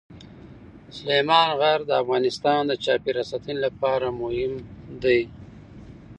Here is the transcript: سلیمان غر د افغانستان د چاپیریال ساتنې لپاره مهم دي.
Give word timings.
سلیمان 0.97 1.49
غر 1.59 1.79
د 1.85 1.91
افغانستان 2.03 2.61
د 2.67 2.71
چاپیریال 2.83 3.27
ساتنې 3.31 3.55
لپاره 3.65 4.07
مهم 4.21 4.53
دي. 5.03 5.21